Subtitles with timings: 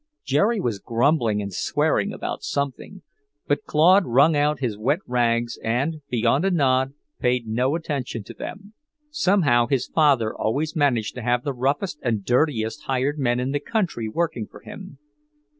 [0.25, 3.03] Jerry was grumbling and swearing about something,
[3.45, 8.33] but Claude wrung out his wet rags and, beyond a nod, paid no attention to
[8.33, 8.73] them.
[9.11, 13.59] Somehow his father always managed to have the roughest and dirtiest hired men in the
[13.59, 14.97] country working for him.